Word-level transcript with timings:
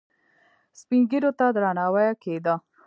سپین 0.79 1.01
ږیرو 1.11 1.31
ته 1.37 1.45
درناوی 1.55 2.09
کیده 2.23 2.55